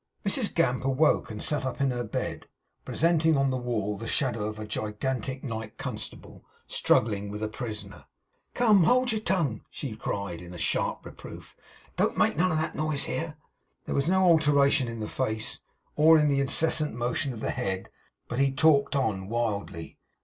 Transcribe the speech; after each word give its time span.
Mrs 0.25 0.51
Gamp 0.55 0.83
awoke, 0.83 1.29
and 1.29 1.43
sat 1.43 1.63
up 1.63 1.79
in 1.79 1.91
her 1.91 2.03
bed; 2.03 2.47
presenting 2.85 3.37
on 3.37 3.51
the 3.51 3.55
wall 3.57 3.95
the 3.99 4.07
shadow 4.07 4.45
of 4.47 4.57
a 4.57 4.65
gigantic 4.65 5.43
night 5.43 5.77
constable, 5.77 6.43
struggling 6.65 7.29
with 7.29 7.43
a 7.43 7.47
prisoner. 7.47 8.05
'Come! 8.55 8.85
Hold 8.85 9.11
your 9.11 9.21
tongue!' 9.21 9.61
she 9.69 9.95
cried, 9.95 10.41
in 10.41 10.57
sharp 10.57 11.05
reproof. 11.05 11.55
'Don't 11.97 12.17
make 12.17 12.35
none 12.35 12.51
of 12.51 12.57
that 12.57 12.73
noise 12.73 13.03
here.' 13.03 13.37
There 13.85 13.93
was 13.93 14.09
no 14.09 14.23
alteration 14.23 14.87
in 14.87 15.01
the 15.01 15.07
face, 15.07 15.59
or 15.95 16.17
in 16.17 16.29
the 16.29 16.41
incessant 16.41 16.95
motion 16.95 17.31
of 17.31 17.39
the 17.39 17.51
head, 17.51 17.91
but 18.27 18.39
he 18.39 18.51
talked 18.51 18.95
on 18.95 19.29
wildly. 19.29 19.99